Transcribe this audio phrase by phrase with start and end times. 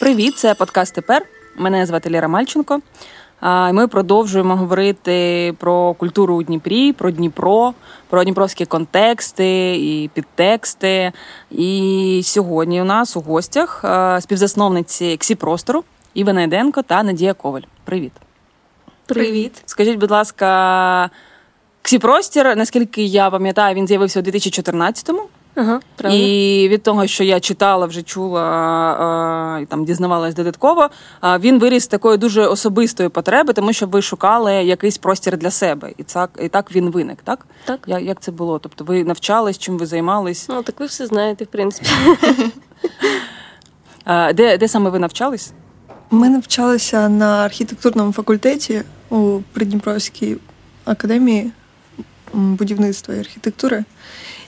[0.00, 1.26] Привіт, це подкаст тепер.
[1.56, 2.80] Мене звати Ліра Мальченко.
[3.72, 7.74] Ми продовжуємо говорити про культуру у Дніпрі, про Дніпро,
[8.08, 11.12] про дніпровські контексти і підтексти.
[11.50, 13.84] І сьогодні у нас у гостях
[14.20, 15.84] співзасновниці Ксі Простору
[16.14, 17.62] Іва Найденко та Надія Коваль.
[17.84, 18.12] Привіт.
[19.06, 19.62] Привіт.
[19.66, 21.10] Скажіть, будь ласка,
[21.82, 25.22] Ксі Простір, наскільки я пам'ятаю, він з'явився у 2014-му.
[25.56, 26.24] Ага, правильно.
[26.24, 30.88] І від того, що я читала, вже чула і там дізнавалась додатково,
[31.22, 35.92] він виріс з такої дуже особистої потреби, тому що ви шукали якийсь простір для себе,
[35.98, 37.18] і так і так він виник.
[37.24, 37.80] Так Так.
[37.86, 38.58] Я, як це було?
[38.58, 40.48] Тобто, ви навчались, чим ви займались?
[40.48, 41.90] Ну так ви все знаєте, в принципі.
[44.34, 45.52] Де, Де саме ви навчались?
[46.10, 50.36] Ми навчалися на архітектурному факультеті у Придніпровській
[50.84, 51.50] академії
[52.32, 53.84] будівництва і архітектури.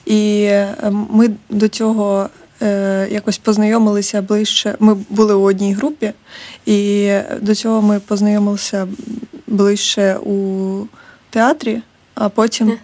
[0.09, 0.75] І е,
[1.09, 2.29] ми до цього
[2.61, 4.75] е, якось познайомилися ближче.
[4.79, 6.11] Ми були у одній групі,
[6.65, 8.87] і до цього ми познайомилися
[9.47, 10.85] ближче у
[11.29, 11.81] театрі,
[12.15, 12.77] а потім.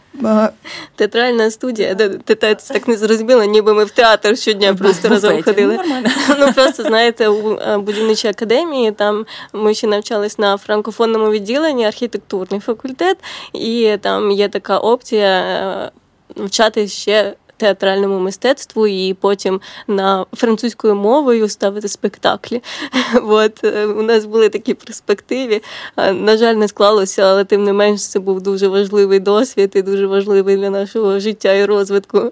[0.96, 2.36] Театральна студія, де це
[2.74, 5.80] так не зрозуміло, ніби ми в театр щодня просто разом ходили.
[5.88, 5.96] Ну,
[6.40, 12.60] ну просто знаєте, у е, будівничій академії там ми ще навчались на франкофонному відділенні, архітектурний
[12.60, 13.18] факультет,
[13.54, 15.92] і там є така опція
[16.36, 17.36] навчати ще.
[17.58, 22.62] Театральному мистецтву і потім на французькою мовою ставити спектаклі.
[23.24, 25.62] От е, у нас були такі перспективи.
[25.98, 30.08] На жаль, не склалося, але тим не менш це був дуже важливий досвід і дуже
[30.08, 32.32] важливий для нашого життя і розвитку.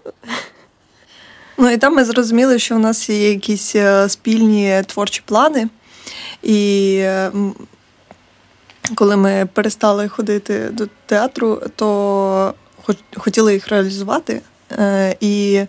[1.58, 5.68] Ну і там ми зрозуміли, що у нас є якісь е, спільні творчі плани,
[6.44, 7.06] і
[8.96, 12.54] коли ми перестали ходити до театру, то
[13.18, 14.42] хотіли їх реалізувати.
[14.72, 15.66] Е, і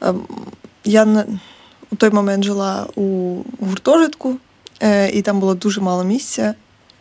[0.00, 0.26] ем,
[0.84, 1.24] я
[1.90, 4.36] у той момент жила у гуртожитку,
[4.82, 6.54] е, і там було дуже мало місця.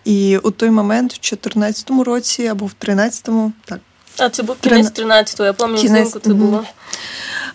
[0.05, 3.79] І у той момент, в 14-му році або в 13-му, так.
[4.17, 6.63] А це був кінець 13-го, я пам'ятаю, взимку це було.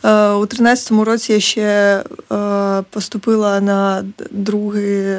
[0.05, 2.03] Е, у 13-му році я ще
[2.91, 5.19] поступила на другий,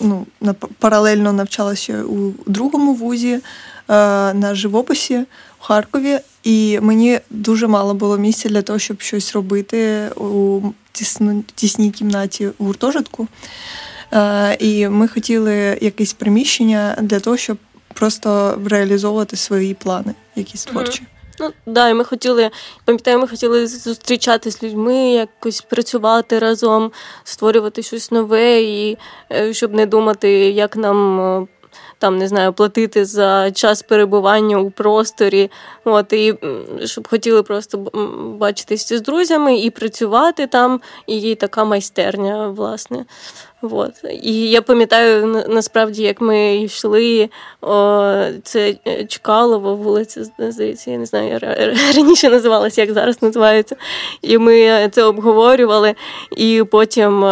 [0.00, 3.40] ну, на паралельно навчалася у другому вузі
[3.88, 5.18] на живописі
[5.60, 10.60] у Харкові, і мені дуже мало було місця для того, щоб щось робити у
[11.54, 13.28] тісній кімнаті у гуртожитку.
[14.58, 17.58] І ми хотіли якесь приміщення для того, щоб
[17.94, 21.02] просто реалізовувати свої плани, якісь творчі.
[21.40, 22.50] Ну да, і ми хотіли,
[22.84, 26.92] пам'ятаю, ми хотіли зустрічатися з людьми, якось працювати разом,
[27.24, 28.98] створювати щось нове, і
[29.32, 31.46] е, щоб не думати, як нам е,
[31.98, 35.50] там не знаю, платити за час перебування у просторі.
[35.84, 36.34] От, І
[36.84, 37.78] щоб хотіли просто
[38.38, 43.04] бачитися з друзями і працювати там, і така майстерня, власне.
[43.62, 43.92] От.
[44.22, 47.28] І я пам'ятаю насправді, як ми йшли,
[47.60, 48.12] о,
[48.42, 51.38] це е, Чкалово, вулиця, здається, я не знаю, я
[51.96, 53.76] раніше називалася, як зараз називається.
[54.22, 55.94] І ми це обговорювали,
[56.36, 57.24] і потім.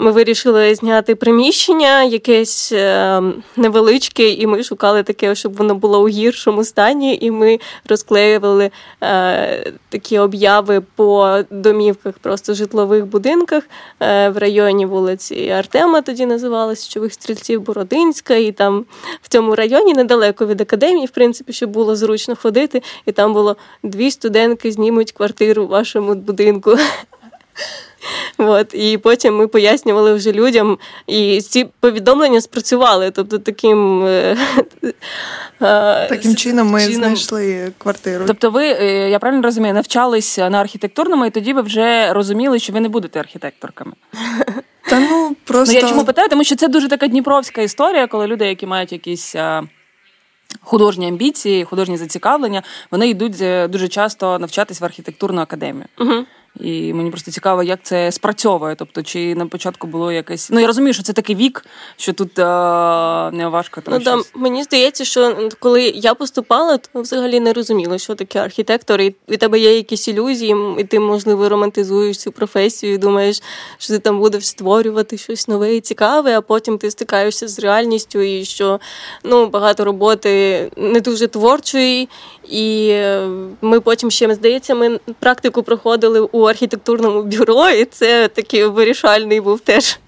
[0.00, 3.22] Ми вирішили зняти приміщення, якесь е,
[3.56, 7.18] невеличке, і ми шукали таке, щоб воно було у гіршому стані.
[7.20, 8.70] І ми розклеювали
[9.02, 13.64] е, такі обяви по домівках, просто житлових будинках
[14.00, 16.02] е, в районі вулиці Артема.
[16.02, 18.84] Тоді називалася Чових стрільців Бородинська, і там
[19.22, 22.82] в цьому районі недалеко від академії, в принципі, щоб було зручно ходити.
[23.06, 26.76] І там було дві студентки знімуть квартиру в вашому будинку.
[28.38, 33.10] От, І потім ми пояснювали вже людям, і ці повідомлення спрацювали.
[33.10, 34.36] Тобто таким е,
[36.08, 36.94] таким чином ми чином...
[36.94, 38.24] знайшли квартиру.
[38.26, 42.72] Тобто, ви, е, я правильно розумію, навчалися на архітектурному, і тоді ви вже розуміли, що
[42.72, 43.92] ви не будете архітекторками.
[44.88, 48.26] Та ну просто ну, я чому питаю, тому що це дуже така дніпровська історія, коли
[48.26, 49.36] люди, які мають якісь.
[50.60, 55.84] Художні амбіції, художні зацікавлення, вони йдуть е, дуже часто навчатись в архітектурну академію.
[55.98, 56.24] Uh-huh.
[56.60, 58.74] І мені просто цікаво, як це спрацьовує.
[58.74, 60.50] Тобто, чи на початку було якесь.
[60.50, 61.64] Ну я розумію, що це такий вік,
[61.96, 63.94] що тут а, не важко там.
[63.94, 64.30] Ну, щось.
[64.34, 69.14] Да, мені здається, що коли я поступала, то взагалі не розуміла, що таке архітектор, і
[69.28, 73.42] у тебе є якісь ілюзії, і ти, можливо, романтизуєш цю професію, і думаєш,
[73.78, 78.20] що ти там будеш створювати щось нове і цікаве, а потім ти стикаєшся з реальністю,
[78.20, 78.80] і що
[79.24, 82.08] ну, багато роботи не дуже творчої.
[82.50, 83.28] І е,
[83.62, 89.60] ми потім ще здається, ми практику проходили у архітектурному бюро, і це такий вирішальний був
[89.60, 89.98] теж.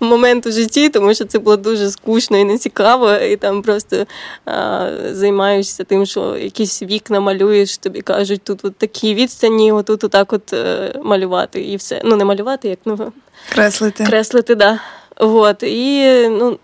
[0.00, 4.06] момент у житті, тому що це було дуже скучно і нецікаво, і там просто
[4.44, 10.32] а, займаєшся тим, що якісь вікна малюєш, тобі кажуть, тут от такі відстані, отут отак
[10.32, 12.00] от е, малювати і все.
[12.04, 13.12] Ну, не малювати, як ну
[13.52, 14.04] креслити.
[14.04, 14.80] Креслити, да.
[15.16, 15.62] От.
[15.62, 16.58] І ну.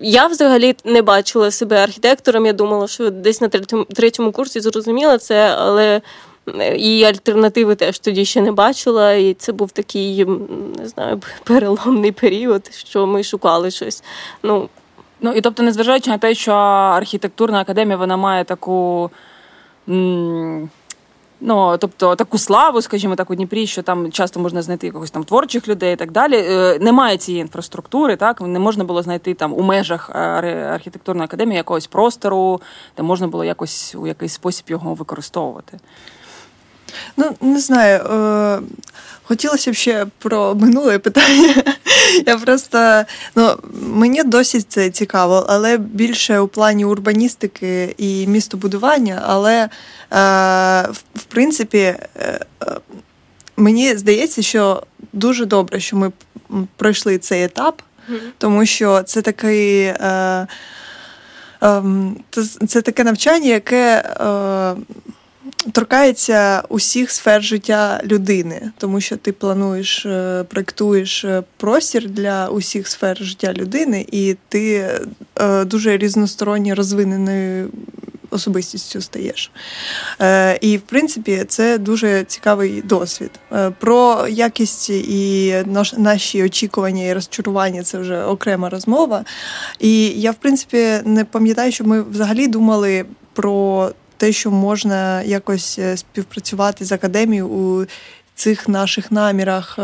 [0.00, 2.46] Я взагалі не бачила себе архітектором.
[2.46, 6.00] Я думала, що десь на третьому третьому курсі зрозуміла це, але
[6.76, 9.12] і альтернативи теж тоді ще не бачила.
[9.12, 10.24] І це був такий,
[10.78, 14.02] не знаю, переломний період, що ми шукали щось.
[14.42, 14.68] Ну,
[15.20, 19.10] Ну і тобто, незважаючи на те, що архітектурна академія вона має таку.
[21.40, 25.24] Ну, тобто таку славу, скажімо так, у Дніпрі, що там часто можна знайти якогось там
[25.24, 26.36] творчих людей і так далі.
[26.36, 30.18] Е, немає цієї інфраструктури, так не можна було знайти там у межах е,
[30.74, 32.60] архітектурної академії якогось простору,
[32.96, 35.78] де можна було якось у якийсь спосіб його використовувати.
[37.16, 38.00] Ну, не знаю.
[38.00, 38.58] Е,
[39.28, 41.54] хотілося б ще про минуле питання.
[42.26, 43.04] Я просто
[43.34, 49.22] ну, мені досить це цікаво, але більше у плані урбаністики і містобудування.
[49.26, 49.68] Але е,
[51.14, 52.40] в принципі, е,
[53.56, 56.12] мені здається, що дуже добре, що ми
[56.76, 57.82] пройшли цей етап,
[58.38, 59.80] тому що це такий.
[59.82, 60.46] Е,
[61.60, 62.16] ем,
[62.68, 64.04] це таке навчання, яке
[65.72, 72.88] торкається усіх сфер життя людини, тому що ти плануєш, е, проєктуєш е, простір для усіх
[72.88, 74.90] сфер життя людини, і ти
[75.38, 77.70] е, дуже різносторонньо розвиненою
[78.30, 79.50] особистістю стаєш.
[80.60, 83.30] І, в принципі, це дуже цікавий досвід.
[83.78, 85.54] Про якість і
[85.96, 89.24] наші очікування і розчарування це вже окрема розмова.
[89.80, 95.78] І я, в принципі, не пам'ятаю, що ми взагалі думали про те, що можна якось
[95.78, 97.86] е, співпрацювати з академією у
[98.34, 99.82] цих наших намірах е,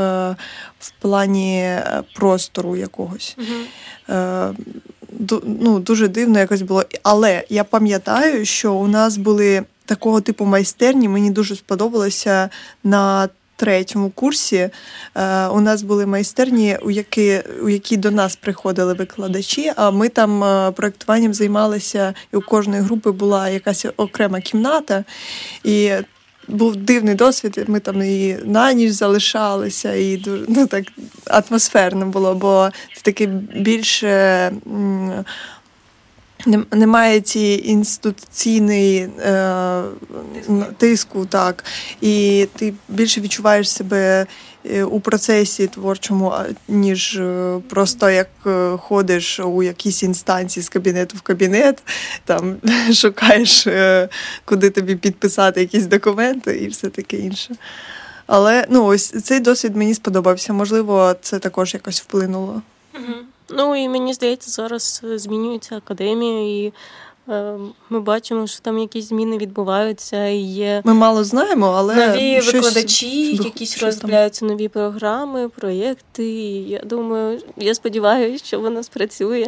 [0.81, 3.37] в плані е, простору якогось.
[3.39, 4.57] Угу.
[5.43, 6.85] Ну, Дуже дивно якось було.
[7.03, 12.49] Але я пам'ятаю, що у нас були такого типу майстерні, мені дуже сподобалося
[12.85, 14.71] на третьому курсі е,
[15.47, 19.73] у нас були майстерні, у які у які до нас приходили викладачі.
[19.77, 25.05] А ми там е, проєктуванням займалися, і у кожної групи була якась окрема кімната.
[25.65, 25.91] І
[26.49, 27.65] був дивний досвід.
[27.69, 30.85] Ми там і на ніч залишалися, і ну так
[31.27, 33.27] атмосферно було, бо це таке
[33.57, 34.53] більше
[36.71, 39.83] немає цієї інституційної е,
[40.79, 41.65] тиску, так,
[42.01, 44.27] і ти більше відчуваєш себе
[44.71, 46.35] е, у процесі творчому,
[46.69, 51.83] ніж е, просто як е, ходиш у якійсь інстанції з кабінету в кабінет,
[52.25, 52.57] там
[52.95, 53.69] шукаєш,
[54.45, 57.55] куди тобі підписати якісь документи і все таке інше.
[58.27, 60.53] Але ну ось цей досвід мені сподобався.
[60.53, 62.63] Можливо, це також якось вплинуло.
[62.95, 63.15] Угу.
[63.57, 66.73] Ну і мені здається, зараз е, змінюється академія, і
[67.29, 67.59] е,
[67.91, 70.27] ми бачимо, що там якісь зміни відбуваються.
[70.27, 72.55] і є Ми мало знаємо, але нові щось...
[72.55, 76.25] викладачі, якісь розробляються нові програми, проєкти.
[76.25, 79.47] І Я думаю, я сподіваюся, що воно спрацює.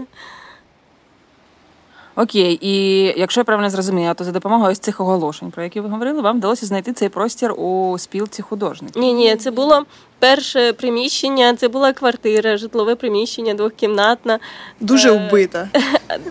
[2.17, 5.89] Окей, і якщо я правильно зрозуміла, то за допомогою ось цих оголошень, про які ви
[5.89, 9.03] говорили, вам вдалося знайти цей простір у спілці художників?
[9.03, 9.85] Ні, ні, це було
[10.19, 14.39] перше приміщення, це була квартира, житлове приміщення, двохкімнатна.
[14.81, 15.69] Дуже е, вбита.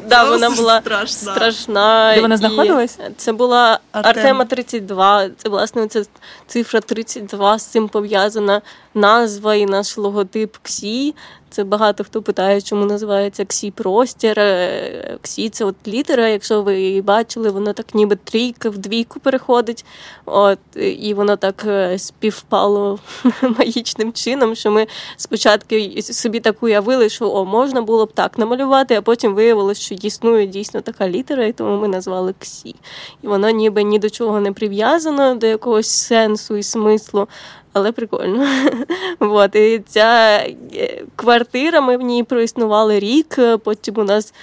[0.07, 1.33] Да, Вона була страшна.
[1.33, 2.11] страшна.
[2.15, 2.99] Де вона знаходилась?
[3.17, 5.29] Це була Артема 32.
[5.37, 6.03] Це власне ця
[6.47, 8.61] цифра 32, з цим пов'язана
[8.93, 11.15] назва і наш логотип КСІ.
[11.49, 14.39] Це багато хто питає, чому називається Ксі простір.
[14.39, 19.19] Е, Ксі це от літера, якщо ви її бачили, воно так ніби трійка в двійку
[19.19, 19.85] переходить.
[20.25, 22.99] От, І воно так е, співпало
[23.73, 24.87] магічним чином, що ми
[25.17, 29.95] спочатку собі так уявили, що о, можна було б так намалювати, а потім виявилось, що
[29.95, 32.75] існує дійсно така літера, і тому ми назвали Ксі.
[33.21, 37.27] І воно ніби ні до чого не прив'язано, до якогось сенсу і смислу
[37.73, 38.47] але прикольно.
[39.19, 39.55] Вот.
[39.55, 40.43] І ця
[40.75, 43.39] е, квартира, ми в ній проіснували рік.
[43.63, 44.33] Потім у нас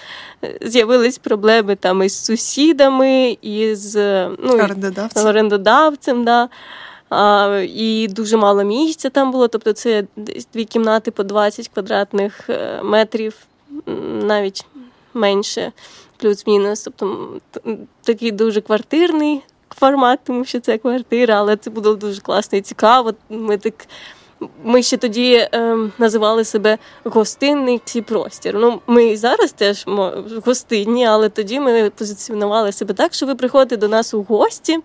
[0.44, 3.96] е, з'явились проблеми там із сусідами, із
[4.38, 5.26] ну, орендодавцем.
[5.26, 6.48] орендодавцем да.
[7.10, 9.48] А, І дуже мало місця там було.
[9.48, 13.36] Тобто це десь дві кімнати по 20 квадратних е, метрів,
[14.22, 14.66] навіть
[15.14, 15.72] менше,
[16.16, 16.82] плюс-мінус.
[16.82, 17.28] Тобто
[18.02, 19.40] такий дуже квартирний
[19.76, 23.14] формат, тому що це квартира, але це було дуже класно і цікаво.
[23.28, 23.74] Ми так
[24.64, 28.54] ми ще тоді е, називали себе гостинний ці простір.
[28.58, 29.86] Ну, ми і зараз теж
[30.44, 34.78] гостинні, але тоді ми позиціонували себе так, що ви приходите до нас у гості.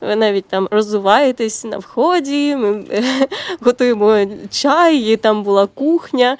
[0.00, 2.84] Ви навіть там розвиваєтесь на вході, ми
[3.60, 6.36] готуємо чай, і там була кухня.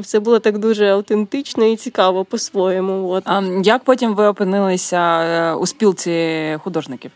[0.00, 3.08] Все було так дуже автентично і цікаво по-своєму.
[3.08, 3.22] От.
[3.26, 7.10] А Як потім ви опинилися е, у спілці художників?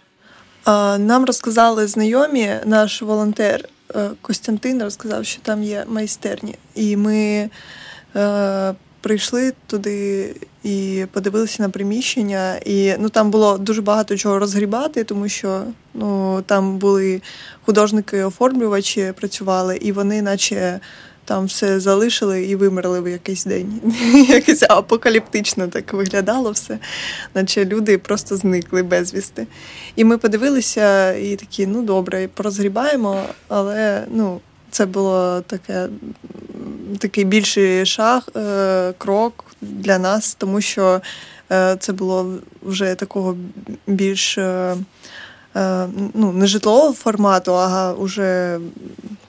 [0.98, 3.71] Нам розказали знайомі, наш волонтер е,
[4.20, 6.54] Костянтин розказав, що там є майстерні.
[6.74, 7.50] І ми
[8.16, 12.56] е, прийшли туди і подивилися на приміщення.
[12.56, 17.22] І ну, там було дуже багато чого розгрібати, тому що ну, там були
[17.66, 20.80] художники-оформлювачі, працювали, і вони, наче
[21.32, 23.80] там все залишили і вимерли в якийсь день.
[24.28, 26.78] Якось апокаліптично так виглядало все,
[27.34, 29.46] наче люди просто зникли безвісти.
[29.96, 35.88] І ми подивилися і такі, ну добре, порозгрібаємо, але ну, це було таке.
[36.98, 41.00] Такий більший шаг, е, крок для нас, тому що
[41.52, 43.36] е, це було вже такого
[43.86, 44.76] більш е,
[46.14, 48.58] ну, не житлового формату, а вже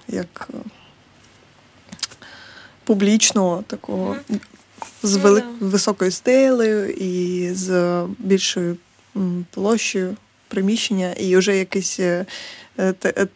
[0.07, 0.49] як
[2.83, 4.15] публічного такого
[5.03, 5.43] з ну вели...
[5.59, 8.77] високою стелею і з більшою
[9.51, 10.15] площею
[10.47, 12.25] приміщення, і вже якийсь е,
[12.79, 13.27] е,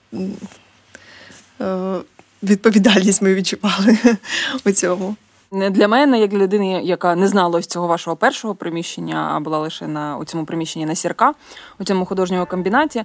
[1.62, 2.00] е,
[2.44, 3.98] відповідальність ми відчували
[4.66, 5.16] у цьому.
[5.52, 9.60] Для мене, як для людини, яка не знала ось цього вашого першого приміщення, а була
[9.60, 11.34] лише на у цьому приміщенні на сірка,
[11.80, 13.04] у цьому художньому комбінаті.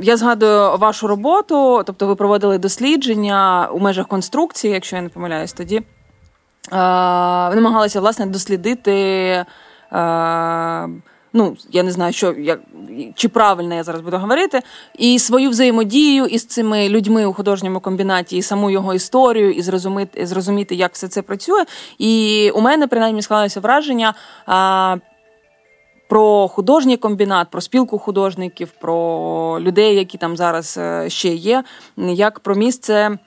[0.00, 5.52] Я згадую вашу роботу, тобто ви проводили дослідження у межах конструкції, якщо я не помиляюсь,
[5.52, 5.82] тоді
[6.70, 9.44] ви намагалися власне дослідити.
[11.32, 12.60] Ну, я не знаю, що як
[13.14, 14.60] чи правильно я зараз буду говорити,
[14.98, 20.26] і свою взаємодію із цими людьми у художньому комбінаті, і саму його історію, і зрозуміти,
[20.26, 21.64] зрозуміти, як все це працює.
[21.98, 24.14] І у мене принаймні склалося враження
[26.08, 31.64] про художній комбінат, про спілку художників, про людей, які там зараз е, ще є,
[31.96, 33.18] як про місце.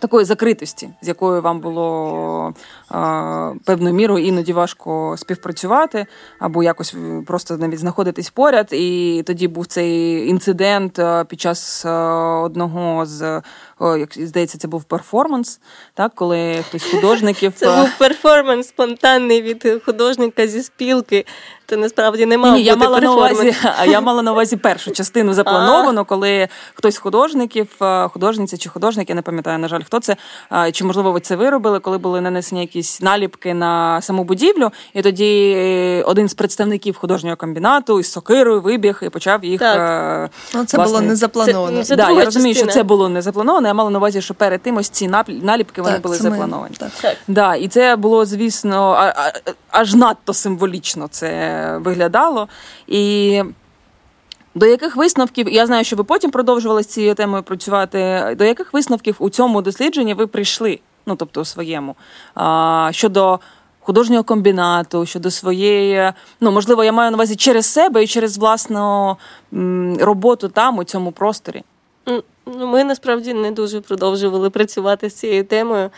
[0.00, 2.54] Такої закритості, з якою вам було
[2.88, 6.06] а, певною мірою іноді важко співпрацювати,
[6.38, 6.94] або якось
[7.26, 8.68] просто навіть знаходитись поряд.
[8.72, 11.84] І тоді був цей інцидент під час
[12.44, 13.42] одного з
[13.80, 15.60] як здається, це був перформанс,
[15.94, 21.26] так коли хтось художників це був перформанс спонтанний від художника зі спілки.
[21.66, 24.56] Це насправді не мав Ні, бути я мала на увазі, а я мала на увазі
[24.56, 27.68] першу частину заплановано, коли хтось з художників,
[28.12, 30.16] художниця чи художник, я не пам'ятаю, на жаль, хто це,
[30.72, 35.54] чи можливо ви це виробили, коли були нанесені якісь наліпки на саму будівлю, і тоді
[35.56, 39.60] е, один з представників художнього комбінату із сокирою вибіг і почав їх.
[39.60, 40.30] Так.
[40.54, 40.92] Ну, Це власне...
[40.92, 41.78] було не заплановано.
[41.78, 43.68] Це, це да, Я розумію, що це було не заплановано.
[43.68, 46.74] Я мала на увазі, що перед тим ось ці наліпки вони так, були заплановані.
[46.78, 46.90] Так.
[47.02, 47.16] так.
[47.28, 49.12] Да, І це було, звісно,
[49.70, 52.48] аж надто символічно це виглядало.
[52.86, 53.42] І
[54.54, 57.98] до яких висновків, я знаю, що ви потім продовжували з цією темою працювати.
[58.38, 60.80] До яких висновків у цьому дослідженні ви прийшли?
[61.06, 61.96] Ну, тобто у своєму,
[62.34, 63.40] а, щодо
[63.80, 69.16] художнього комбінату, щодо своєї, ну можливо, я маю на увазі через себе і через власну
[70.00, 71.62] роботу там у цьому просторі.
[72.06, 75.90] Ну, Ми насправді не дуже продовжували працювати з цією темою.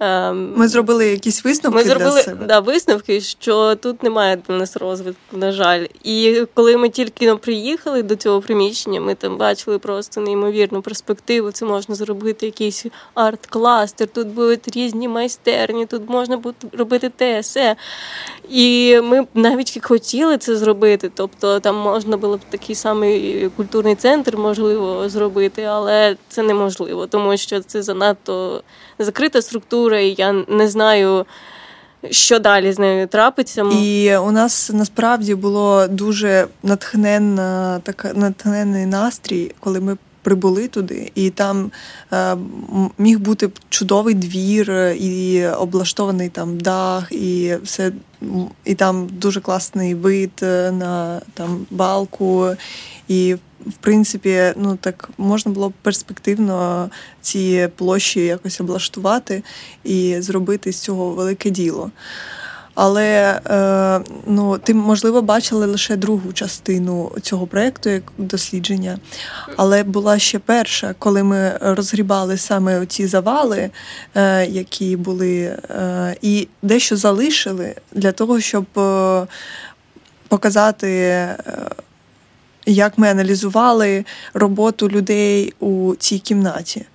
[0.00, 1.78] Ем, ми зробили якісь висновки.
[1.78, 2.46] Ми зробили для себе.
[2.46, 5.86] Да, висновки, що тут немає для нас розвитку, на жаль.
[6.04, 11.50] І коли ми тільки приїхали до цього приміщення, ми там бачили просто неймовірну перспективу.
[11.50, 17.10] Це можна зробити якийсь арт-кластер, тут будуть різні майстерні, тут можна буде робити
[17.42, 17.76] ТСЕ.
[18.50, 21.10] І ми навіть хотіли це зробити.
[21.14, 27.36] Тобто там можна було б такий самий культурний центр, можливо, зробити, але це неможливо, тому
[27.36, 28.62] що це занадто
[28.98, 31.26] закрита структура, і я не знаю.
[32.10, 33.62] Що далі з нею трапиться?
[33.62, 41.30] І у нас насправді було дуже натхненна така натхненний настрій, коли ми прибули туди, і
[41.30, 41.70] там
[42.12, 42.36] е,
[42.98, 47.92] міг бути чудовий двір, і облаштований там дах, і все,
[48.64, 50.32] і там дуже класний вид
[50.72, 52.48] на там балку.
[53.08, 56.90] І в принципі, ну так можна було б перспективно
[57.20, 59.42] ці площі якось облаштувати
[59.84, 61.90] і зробити з цього велике діло.
[62.74, 68.98] Але е, ну, ти, можливо, бачила лише другу частину цього проєкту, як дослідження.
[69.56, 73.70] Але була ще перша, коли ми розгрібали саме ці завали,
[74.14, 78.64] е, які були, е, і дещо залишили для того, щоб
[80.28, 81.28] показати
[82.66, 84.04] як ми аналізували
[84.34, 86.86] роботу людей у цій кімнаті.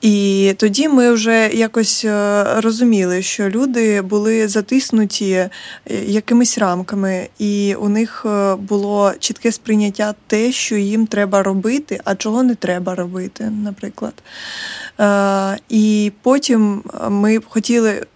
[0.00, 5.50] І тоді ми вже якось е, розуміли, що люди були затиснуті е,
[6.06, 12.14] якимись рамками, і у них е, було чітке сприйняття те, що їм треба робити, а
[12.14, 14.14] чого не треба робити, наприклад.
[15.68, 18.06] І потім ми хотіли,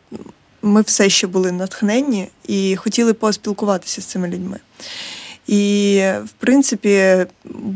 [0.62, 4.58] ми все ще були натхненні і хотіли поспілкуватися з цими людьми.
[5.46, 7.26] І, в принципі,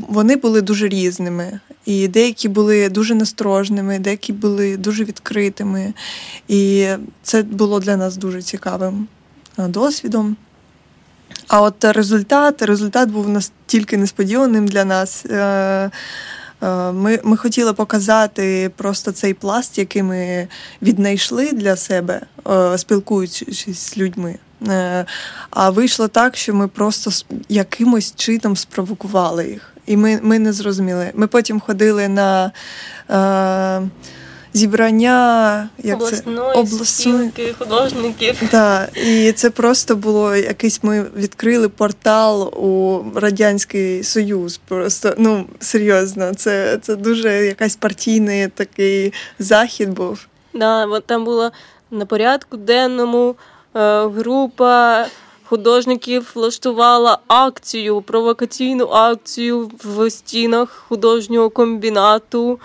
[0.09, 1.61] вони були дуже різними.
[1.87, 5.93] І деякі були дуже насторожними, деякі були дуже відкритими.
[6.49, 6.89] І
[7.23, 9.09] це було для нас дуже цікавим
[9.59, 10.37] досвідом.
[11.49, 15.27] А от результат результат був настільки несподіваним для нас.
[15.27, 15.91] Е,
[16.63, 20.49] е, ми ми хотіли показати просто цей пласт, який ми
[20.83, 22.21] віднайшли для себе,
[22.51, 24.39] е, спілкуючись з людьми.
[25.51, 27.11] А вийшло так, що ми просто
[27.49, 29.73] якимось чином спровокували їх.
[29.87, 31.11] І ми ми не зрозуміли.
[31.15, 32.53] Ми потім ходили на
[33.11, 33.89] е,
[34.53, 36.61] зібрання як обласної це?
[36.61, 38.43] обласної спілки художників.
[38.51, 44.61] Так, І це просто було якийсь ми відкрили портал у Радянський Союз.
[44.69, 50.27] Просто ну серйозно, це це дуже якась партійний такий захід був.
[50.55, 51.53] Да, там було
[51.91, 53.56] на порядку денному е,
[54.15, 55.07] група
[55.45, 62.59] художників влаштувала акцію, провокаційну акцію в стінах художнього комбінату.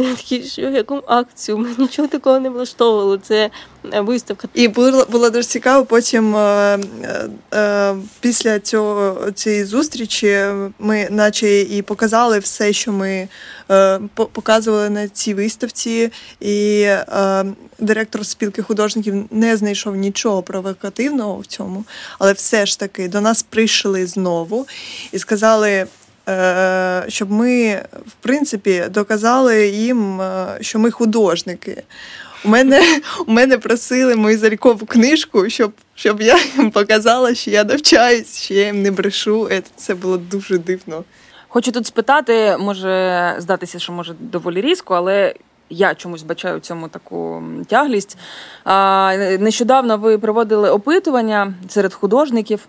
[0.00, 1.58] Я такі, що яку акцію?
[1.58, 3.18] Ми нічого такого не влаштовували.
[3.22, 3.50] Це
[3.92, 4.48] е, виставка.
[4.54, 5.84] І було було дуже цікаво.
[5.84, 10.44] Потім е, е, е, після цього цієї зустрічі
[10.78, 13.28] ми, наче і показали все, що ми
[13.70, 17.44] е, показували на цій виставці, і е,
[17.78, 21.84] директор спілки художників не знайшов нічого провокативного в цьому,
[22.18, 24.66] але все ж таки до нас прийшли знову
[25.12, 25.86] і сказали.
[26.30, 31.82] Е, щоб ми, в принципі, доказали їм, е, що ми художники.
[32.44, 32.82] У мене
[33.26, 38.54] у мене просили мою залікову книжку, щоб щоб я їм показала, що я навчаюсь, що
[38.54, 39.48] я їм не брешу.
[39.76, 41.04] Це було дуже дивно.
[41.48, 45.34] Хочу тут спитати, може здатися, що може доволі різко, але
[45.70, 48.18] я чомусь бачаю в цьому таку тяглість.
[49.40, 52.60] Нещодавно ви проводили опитування серед художників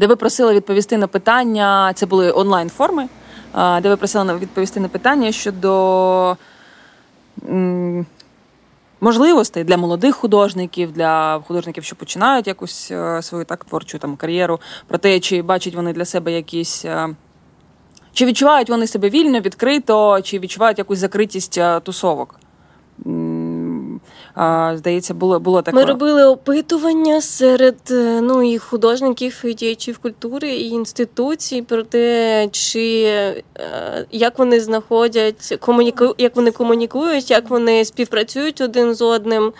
[0.00, 1.92] де ви просили відповісти на питання.
[1.94, 3.08] Це були онлайн-форми,
[3.54, 6.36] де ви просили відповісти на питання щодо
[9.00, 14.60] можливостей для молодих художників, для художників, що починають якусь е, свою так творчу там кар'єру,
[14.86, 16.84] про те, чи бачать вони для себе якісь.
[16.84, 17.08] Е,
[18.12, 22.40] чи відчувають вони себе вільно, відкрито, чи відчувають якусь закритість е, тусовок?
[24.74, 25.76] Здається, було було таке.
[25.76, 32.48] Ми робили опитування серед е, ну і художників, і діячів культури і інституцій про те,
[32.52, 33.42] чи е,
[34.10, 39.52] як вони знаходять комуніку, як вони комунікують, як вони співпрацюють один з одним,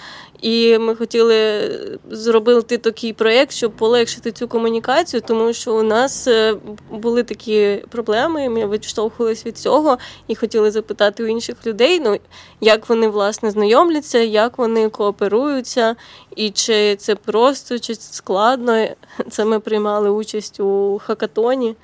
[0.42, 1.70] і ми хотіли
[2.10, 6.54] зробити такий проєкт, щоб полегшити цю комунікацію, тому що у нас е,
[6.90, 8.48] були такі проблеми.
[8.48, 9.98] Ми відштовхувалися від цього
[10.28, 12.18] і хотіли запитати у інших людей, ну
[12.60, 15.96] як вони власне знайомляться, як вони кооперуються,
[16.36, 18.86] і чи це просто, чи складно.
[19.30, 21.76] Це ми приймали участь у хакатоні.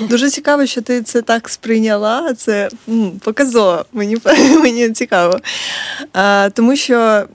[0.00, 2.34] Дуже цікаво, що ти це так сприйняла.
[2.34, 2.70] Це
[3.24, 3.84] показово.
[3.92, 4.16] Мені
[4.62, 5.38] мені цікаво.
[6.12, 7.26] А, Тому що Е,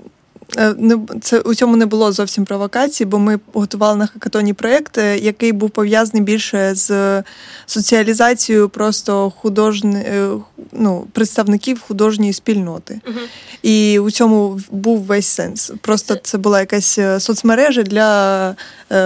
[0.78, 5.18] не це у цьому не було зовсім провокації, бо ми готували на хакатоні проєкт, е,
[5.18, 7.24] який був пов'язаний більше з
[7.66, 10.30] соціалізацією просто художні, е,
[10.72, 13.02] ну, представників художньої спільноти.
[13.06, 13.20] uh
[13.64, 15.72] І у цьому був весь сенс.
[15.82, 18.56] Просто це була якась соцмережа для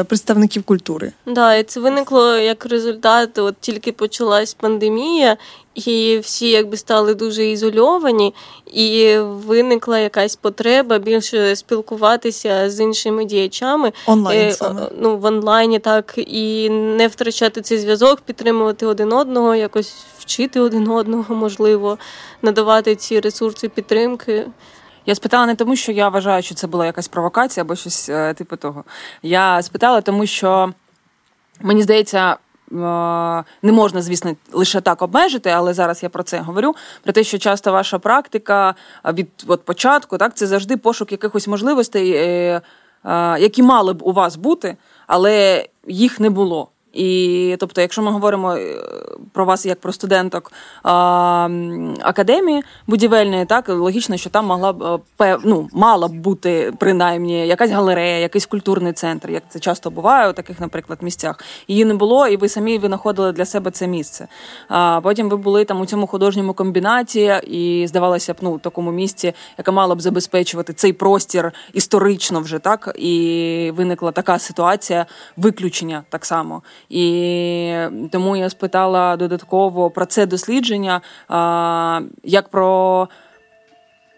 [0.08, 1.12] представників культури.
[1.26, 3.38] Да, і це виникло як результат.
[3.38, 5.38] От тільки почалась пандемія,
[5.76, 8.34] і всі якби стали дуже ізольовані,
[8.74, 14.90] і виникла якась потреба більше спілкуватися з іншими діячами онлайн е, саме.
[14.98, 20.88] ну в онлайні, так і не втрачати цей зв'язок, підтримувати один одного, якось вчити один
[20.88, 21.98] одного, можливо,
[22.42, 24.46] надавати ці ресурси підтримки.
[25.06, 28.34] Я спитала не тому, що я вважаю, що це була якась провокація або щось е,
[28.34, 28.84] типу того.
[29.24, 30.74] Я спитала, тому що
[31.62, 32.38] мені здається.
[32.74, 36.76] Не можна, звісно, лише так обмежити, але зараз я про це говорю.
[37.04, 42.12] Про те, що часто ваша практика від от початку, так це завжди пошук якихось можливостей,
[42.12, 42.62] е,
[43.40, 46.70] які мали б у вас бути, але їх не було.
[46.94, 48.76] І тобто, якщо ми говоримо е,
[49.32, 50.52] про вас як про студенток
[50.84, 51.50] а,
[52.02, 57.72] академії будівельної, так логічно, що там могла б е, ну, мала б бути принаймні якась
[57.72, 61.40] галерея, якийсь культурний центр, як це часто буває у таких, наприклад, місцях.
[61.68, 64.28] Її не було, і ви самі винаходили для себе це місце.
[64.68, 69.34] А потім ви були там у цьому художньому комбінаті, і здавалося б, ну такому місці,
[69.58, 72.96] яке мало б забезпечувати цей простір історично вже так.
[72.96, 75.06] І виникла така ситуація
[75.38, 76.62] виключення так само.
[76.94, 77.74] І
[78.12, 81.02] тому я спитала додатково про це дослідження,
[82.24, 83.08] як про.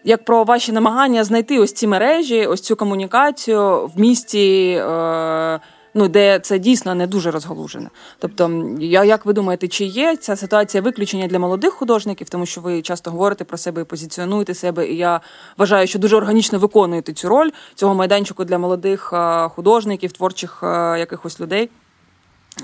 [0.04, 5.60] Як про ваші намагання знайти ось ці мережі, ось цю комунікацію в місті, е,
[5.94, 7.88] ну де це дійсно не дуже розгалужене.
[8.18, 12.60] Тобто, я як ви думаєте, чи є ця ситуація виключення для молодих художників, тому що
[12.60, 15.20] ви часто говорите про себе і позиціонуєте себе, і я
[15.58, 20.98] вважаю, що дуже органічно виконуєте цю роль цього майданчику для молодих е, художників, творчих е,
[20.98, 21.70] якихось людей.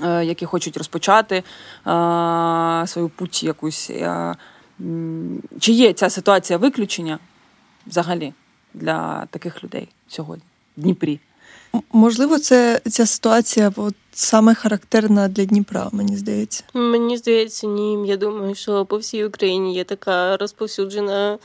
[0.01, 1.43] Е, які хочуть розпочати е,
[2.87, 3.89] свою путь якусь.
[3.89, 4.35] Е,
[5.59, 7.19] чи є ця ситуація виключення
[7.87, 8.33] взагалі
[8.73, 10.43] для таких людей сьогодні
[10.77, 11.19] в Дніпрі?
[11.91, 16.63] Можливо, це ця ситуація от, саме характерна для Дніпра, мені здається.
[16.73, 18.07] Мені здається, ні.
[18.07, 21.37] Я думаю, що по всій Україні є така розповсюджена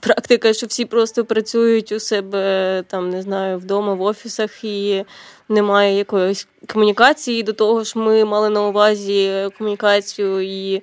[0.00, 5.04] практика, що всі просто працюють у себе там, не знаю, вдома в офісах і
[5.48, 7.42] немає якоїсь комунікації.
[7.42, 10.82] До того ж, ми мали на увазі комунікацію і.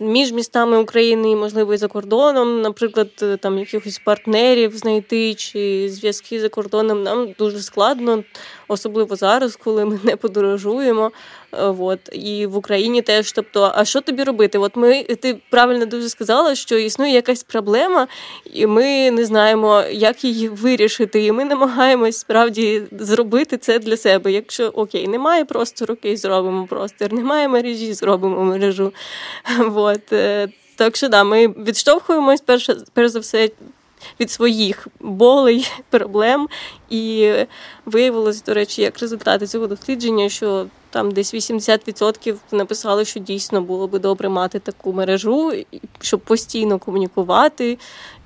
[0.00, 6.40] Між містами України і, можливо, і за кордоном, наприклад, там якихось партнерів знайти чи зв'язки
[6.40, 8.24] за кордоном нам дуже складно,
[8.68, 11.12] особливо зараз, коли ми не подорожуємо.
[11.78, 13.32] От і в Україні теж.
[13.32, 14.58] Тобто, а що тобі робити?
[14.58, 18.06] От ми ти правильно дуже сказала, що існує якась проблема,
[18.52, 21.24] і ми не знаємо, як її вирішити.
[21.24, 24.32] І ми намагаємось справді зробити це для себе.
[24.32, 28.92] Якщо окей, немає простору, окей, зробимо простір, немає мережі, зробимо мережу.
[29.74, 30.12] От.
[30.12, 33.50] Е, так що да, ми відштовхуємось перш, перш за все
[34.20, 36.48] від своїх болей, проблем.
[36.90, 37.32] І
[37.86, 43.88] виявилось, до речі, як результати цього дослідження, що там десь 80% написали, що дійсно було
[43.88, 45.52] би добре мати таку мережу,
[46.00, 47.78] щоб постійно комунікувати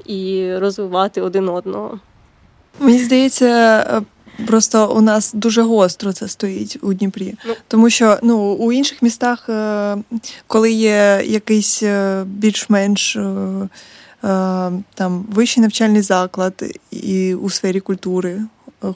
[0.07, 2.01] і розвивати один одного.
[2.79, 3.47] Мені здається.
[3.91, 4.03] Е,
[4.47, 7.55] просто у нас дуже гостро це стоїть у Дніпрі, ну.
[7.69, 9.97] тому що ну у інших містах, е,
[10.47, 13.17] коли є якийсь е, більш-менш
[14.95, 18.43] там вищий навчальний заклад і у сфері культури,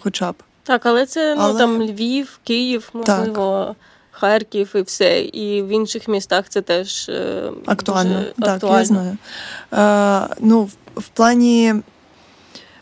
[0.02, 1.52] хоча б так, але це ну, але...
[1.52, 3.64] ну там Львів, Київ, можливо.
[3.68, 3.76] Так.
[4.14, 8.18] Харків і все, і в інших містах це теж е, актуально.
[8.18, 8.78] Дуже так, актуально.
[8.78, 9.16] я знаю.
[10.30, 11.74] Е, ну, в, в плані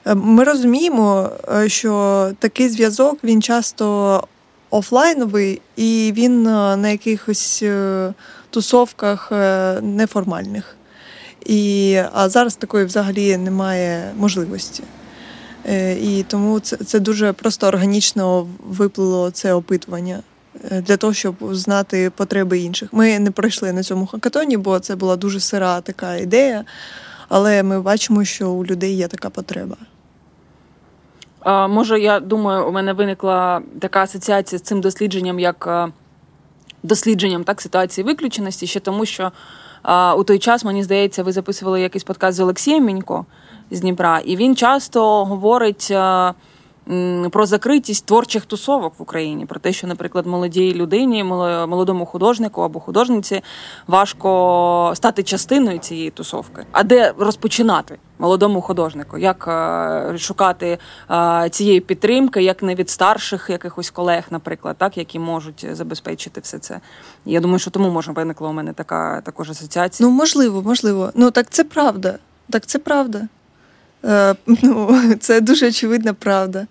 [0.07, 4.24] е, ми розуміємо, е, що такий зв'язок він часто
[4.70, 7.64] офлайновий, і він на якихось
[8.50, 9.33] тусовках
[9.83, 10.76] неформальних.
[11.50, 14.82] І, А зараз такої взагалі немає можливості.
[15.66, 20.20] Е, і тому це це дуже просто органічно виплило це опитування
[20.70, 22.92] е, для того, щоб знати потреби інших.
[22.92, 26.64] Ми не пройшли на цьому хакатоні, бо це була дуже сира така ідея,
[27.28, 29.76] але ми бачимо, що у людей є така потреба.
[31.40, 35.92] А, Може, я думаю, у мене виникла така асоціація з цим дослідженням, як е,
[36.82, 39.32] дослідженням так ситуації виключеності, ще тому, що
[39.83, 43.27] а, у той час мені здається, ви записували якийсь подкаст з Олексієм Мінько
[43.71, 45.93] з Дніпра, і він часто говорить.
[47.31, 52.81] Про закритість творчих тусовок в Україні, про те, що, наприклад, молодій людині, молодому художнику або
[52.81, 53.43] художниці
[53.87, 56.64] важко стати частиною цієї тусовки.
[56.73, 59.19] А де розпочинати молодому художнику?
[59.19, 60.79] Як е, шукати
[61.11, 66.59] е, цієї підтримки, як не від старших якихось колег, наприклад, так які можуть забезпечити все
[66.59, 66.81] це?
[67.25, 70.09] Я думаю, що тому може виникла у мене така також асоціація.
[70.09, 71.11] Ну можливо, можливо.
[71.14, 72.19] Ну так це правда.
[72.51, 73.29] Так це правда.
[74.04, 76.66] Е, ну, Це дуже очевидна правда.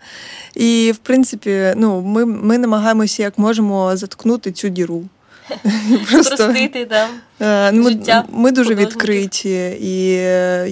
[0.55, 5.03] І, в принципі, ну, ми ми намагаємося як можемо заткнути цю діру.
[6.11, 7.07] Просто, Спростити, да.
[7.39, 10.11] Е, ми, Життя ми дуже відкриті, і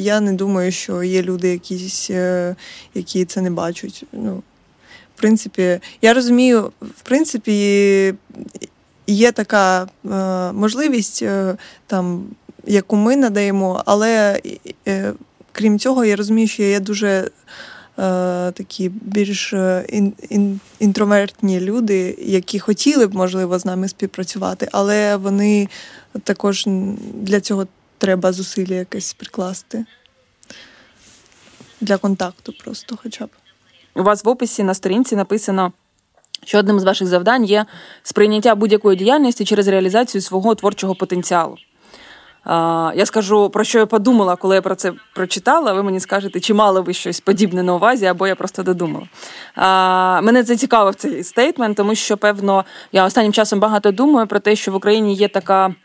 [0.04, 2.56] я не думаю, що є люди, якісь, е,
[2.94, 4.04] які це не бачать.
[4.12, 4.44] Ну,
[5.16, 8.14] В принципі, я розумію, в принципі,
[9.08, 9.88] є така
[10.54, 11.24] можливість,
[11.88, 12.24] там,
[12.66, 14.42] яку ми надаємо, але
[15.58, 17.30] крім цього, я розумію, що є дуже е,
[18.52, 25.16] такі більш е, ін, ін, інтровертні люди, які хотіли б, можливо, з нами співпрацювати, але
[25.16, 25.68] вони
[26.24, 26.64] також
[27.14, 27.68] для цього
[27.98, 29.86] треба зусилля якесь прикласти.
[31.82, 33.30] Для контакту просто хоча б.
[33.96, 35.74] У вас в описі на сторінці написано.
[36.46, 37.66] що одним з ваших завдань є
[38.04, 41.58] сприйняття будь-якої діяльності через реалізацію свого творчого потенціалу.
[42.96, 45.74] Я скажу, про що я подумала, коли я про це прочитала.
[45.74, 49.08] Ви мені скажете, чи мало ви щось подібне на увазі, або я просто додумала.
[50.22, 54.72] Мене зацікавив цей стейтмент, тому що, певно, я останнім часом багато думаю про те, що
[54.72, 55.76] в Україні є така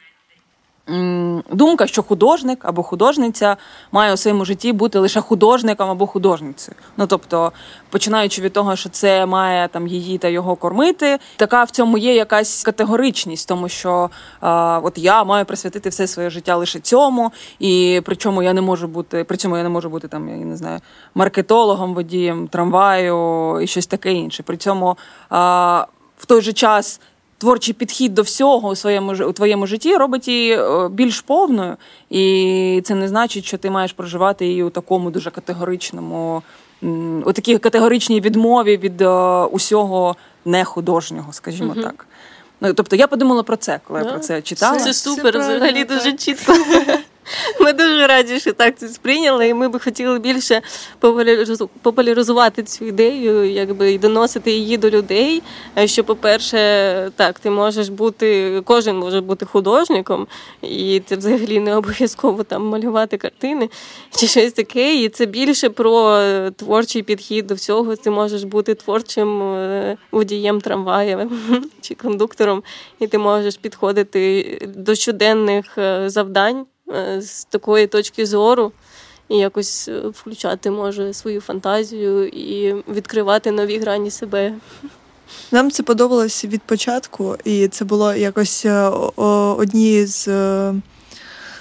[1.50, 3.56] думка, що художник або художниця
[3.92, 6.76] має у своєму житті бути лише художником або художницею.
[6.96, 7.52] Ну тобто,
[7.90, 12.14] починаючи від того, що це має там її та його кормити, така в цьому є
[12.14, 18.00] якась категоричність, тому що а, от я маю присвятити все своє життя лише цьому, і
[18.04, 20.80] причому я не можу бути, при цьому я не можу бути там, я не знаю,
[21.14, 24.42] маркетологом, водієм трамваю і щось таке інше.
[24.42, 24.96] При цьому
[25.30, 25.86] а,
[26.18, 27.00] в той же час
[27.42, 31.76] творчий підхід до всього у своєму у твоєму житті робить її е, більш повною,
[32.10, 36.42] і це не значить, що ти маєш проживати її у такому дуже категоричному,
[37.24, 39.08] у такій категоричній відмові від е,
[39.44, 41.82] усього нехудожнього, скажімо угу.
[41.82, 42.06] так.
[42.60, 44.78] Ну, Тобто я подумала про це, коли я про це читала.
[44.78, 46.54] Це супер, взагалі дуже чітко.
[47.60, 50.62] Ми дуже раді, що так це сприйняли, і ми би хотіли більше
[51.82, 55.42] популяризувати цю ідею, якби і доносити її до людей.
[55.78, 56.58] Е, що, по-перше,
[57.16, 60.26] так, ти можеш бути, кожен може бути художником,
[60.62, 63.68] і це взагалі не обов'язково там малювати картини
[64.16, 64.94] чи щось таке.
[64.94, 67.96] І це більше про творчий підхід до всього.
[67.96, 71.28] Ти можеш бути творчим е, водієм трамвая
[71.80, 72.62] чи кондуктором,
[72.98, 76.66] і ти можеш підходити до щоденних е, завдань.
[76.94, 78.72] Е, з такої точки зору
[79.28, 84.54] і якось е, включати може свою фантазію і відкривати нові грані себе.
[85.52, 88.88] Нам це подобалось від початку, і це було якось е,
[89.56, 90.28] одні з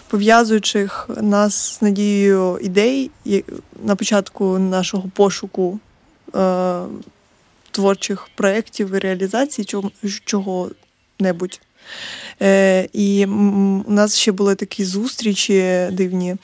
[0.08, 3.12] пов'язуючих нас з надією ідей
[3.84, 5.80] на початку нашого пошуку
[7.72, 9.66] творчих проєктів і реалізації
[10.26, 11.60] чого-небудь.
[12.42, 13.26] Е, І
[13.88, 16.36] у нас ще були такі зустрічі дивні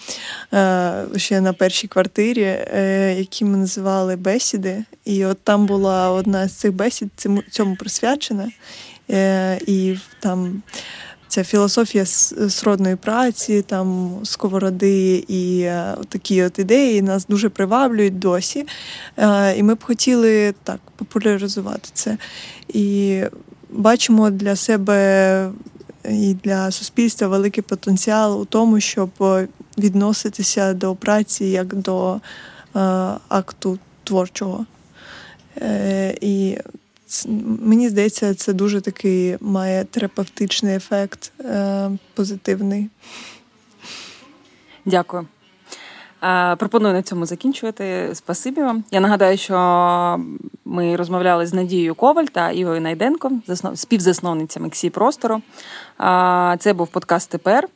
[0.54, 4.84] е, ще на першій квартирі, е, які ми називали бесіди.
[5.06, 7.10] І от там була одна з цих бесід
[7.52, 8.52] цьому присвячена.
[9.10, 10.64] Е, І там
[11.28, 18.66] ця філософія сродної праці, там сковороди і е, такі от ідеї нас дуже приваблюють досі.
[19.18, 22.18] Е, І ми б хотіли так популяризувати це.
[22.68, 23.22] І
[23.70, 25.52] бачимо для себе
[26.10, 29.10] і для суспільства великий потенціал у тому, щоб
[29.78, 32.20] відноситися до праці як до е,
[33.28, 34.66] акту творчого.
[35.58, 36.58] Е, І
[37.62, 42.90] мені здається, це дуже такий має терапевтичний ефект е, позитивний.
[44.86, 45.28] Дякую.
[46.58, 48.10] Пропоную на цьому закінчувати.
[48.14, 48.84] Спасибі вам.
[48.92, 50.20] Я нагадаю, що
[50.66, 53.32] ми розмовляли з Надією Коваль та Івою Найденко,
[53.76, 55.42] співзасновницями КСІ Простору.
[56.60, 57.68] Це був подкаст тепер.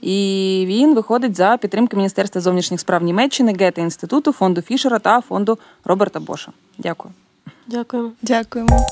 [0.00, 5.58] І він виходить за підтримки Міністерства зовнішніх справ Німеччини, Гете інституту, фонду Фішера та фонду
[5.84, 6.52] Роберта Боша.
[6.78, 7.14] Дякую.
[7.66, 8.12] Дякуємо.
[8.22, 8.86] Дякуємо.